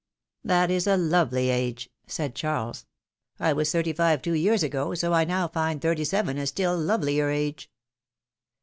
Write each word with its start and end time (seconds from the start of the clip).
That 0.43 0.71
is 0.71 0.85
the 0.85 0.97
lovely 0.97 1.49
age!" 1.51 1.87
said 2.07 2.33
Charles. 2.33 2.87
was 3.39 3.71
thirty 3.71 3.93
five 3.93 4.23
two 4.23 4.33
years 4.33 4.63
ago, 4.63 4.95
so 4.95 5.13
I 5.13 5.25
now 5.25 5.47
find 5.47 5.79
thirty 5.79 6.05
seven 6.05 6.39
a 6.39 6.47
still 6.47 6.75
love 6.75 7.03
lier 7.03 7.29
age." 7.29 7.69